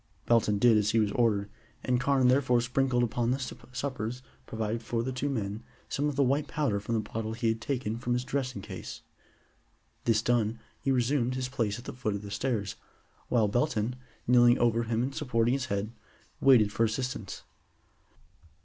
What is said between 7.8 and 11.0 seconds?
from his dressing case. This done, he